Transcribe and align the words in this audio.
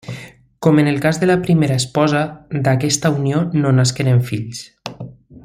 Com 0.67 0.79
en 0.83 0.87
el 0.91 0.95
cas 1.03 1.19
de 1.23 1.27
la 1.31 1.35
primera 1.43 1.77
esposa, 1.81 2.23
d'aquesta 2.69 3.13
unió 3.19 3.43
no 3.61 3.75
nasqueren 3.83 4.25
fills. 4.33 4.65